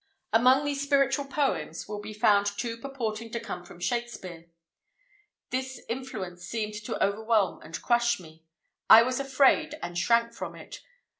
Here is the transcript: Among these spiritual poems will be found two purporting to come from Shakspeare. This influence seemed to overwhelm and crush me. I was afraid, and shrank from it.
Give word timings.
Among 0.33 0.65
these 0.65 0.81
spiritual 0.81 1.25
poems 1.25 1.87
will 1.87 2.01
be 2.01 2.11
found 2.11 2.47
two 2.47 2.75
purporting 2.75 3.29
to 3.33 3.39
come 3.39 3.63
from 3.63 3.79
Shakspeare. 3.79 4.47
This 5.51 5.79
influence 5.87 6.43
seemed 6.43 6.73
to 6.85 7.05
overwhelm 7.05 7.61
and 7.61 7.79
crush 7.83 8.19
me. 8.19 8.43
I 8.89 9.03
was 9.03 9.19
afraid, 9.19 9.75
and 9.79 9.95
shrank 9.95 10.33
from 10.33 10.55
it. 10.55 10.81